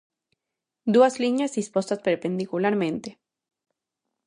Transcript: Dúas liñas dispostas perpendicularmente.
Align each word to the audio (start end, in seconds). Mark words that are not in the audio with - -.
Dúas 0.93 1.13
liñas 1.23 1.55
dispostas 1.59 1.99
perpendicularmente. 2.07 3.09